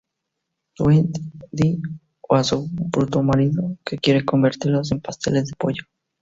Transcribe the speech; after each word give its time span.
Tweedy 0.73 1.79
o 2.21 2.33
a 2.33 2.43
su 2.43 2.67
bruto 2.71 3.21
marido, 3.21 3.77
que 3.85 3.99
quieren 3.99 4.25
convertirlos 4.25 4.91
en 4.91 4.99
pasteles 4.99 5.45
de 5.49 5.55
pollo. 5.55 5.83